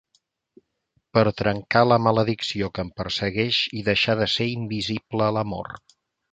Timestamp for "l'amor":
5.39-5.75